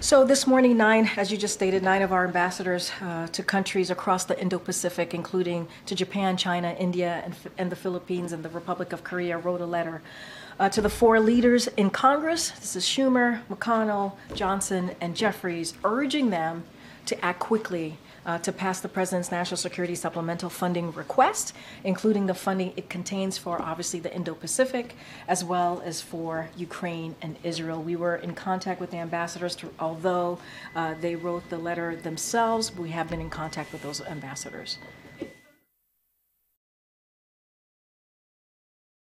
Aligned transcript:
So 0.00 0.24
this 0.24 0.46
morning, 0.46 0.76
nine, 0.76 1.10
as 1.16 1.32
you 1.32 1.36
just 1.36 1.54
stated, 1.54 1.82
nine 1.82 2.02
of 2.02 2.12
our 2.12 2.24
ambassadors 2.24 2.92
uh, 3.02 3.26
to 3.26 3.42
countries 3.42 3.90
across 3.90 4.24
the 4.24 4.40
Indo-Pacific, 4.40 5.12
including 5.12 5.66
to 5.86 5.96
Japan, 5.96 6.36
China, 6.36 6.70
India, 6.78 7.20
and, 7.24 7.34
and 7.58 7.70
the 7.70 7.74
Philippines 7.74 8.30
and 8.30 8.44
the 8.44 8.48
Republic 8.50 8.92
of 8.92 9.02
Korea, 9.02 9.38
wrote 9.38 9.60
a 9.60 9.66
letter 9.66 10.00
uh, 10.60 10.68
to 10.68 10.80
the 10.80 10.88
four 10.88 11.18
leaders 11.18 11.66
in 11.76 11.90
Congress. 11.90 12.52
This 12.52 12.76
is 12.76 12.84
Schumer, 12.84 13.40
McConnell, 13.50 14.12
Johnson, 14.34 14.92
and 15.00 15.16
Jeffries, 15.16 15.74
urging 15.82 16.30
them 16.30 16.62
to 17.08 17.24
act 17.24 17.40
quickly 17.40 17.98
uh, 18.26 18.38
to 18.38 18.52
pass 18.52 18.80
the 18.80 18.88
President's 18.88 19.30
National 19.30 19.56
Security 19.56 19.94
Supplemental 19.94 20.50
Funding 20.50 20.92
request, 20.92 21.54
including 21.82 22.26
the 22.26 22.34
funding 22.34 22.74
it 22.76 22.90
contains 22.90 23.38
for 23.38 23.60
obviously 23.60 24.00
the 24.00 24.14
Indo 24.14 24.34
Pacific 24.34 24.94
as 25.26 25.42
well 25.42 25.82
as 25.84 26.02
for 26.02 26.50
Ukraine 26.56 27.16
and 27.22 27.36
Israel. 27.42 27.82
We 27.82 27.96
were 27.96 28.16
in 28.16 28.34
contact 28.34 28.80
with 28.80 28.90
the 28.90 28.98
ambassadors, 28.98 29.56
to, 29.56 29.70
although 29.80 30.38
uh, 30.76 30.94
they 31.00 31.16
wrote 31.16 31.48
the 31.48 31.58
letter 31.58 31.96
themselves, 31.96 32.76
we 32.76 32.90
have 32.90 33.08
been 33.08 33.20
in 33.20 33.30
contact 33.30 33.72
with 33.72 33.82
those 33.82 34.02
ambassadors. 34.02 34.78